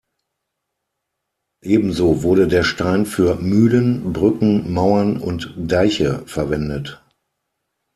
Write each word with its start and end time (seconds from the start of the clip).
Ebenso 1.63 2.23
wurde 2.23 2.47
der 2.47 2.63
Stein 2.63 3.05
für 3.05 3.35
Mühlen, 3.35 4.13
Brücken, 4.13 4.73
Mauern 4.73 5.17
und 5.17 5.53
Deiche 5.55 6.23
verwendet. 6.25 7.03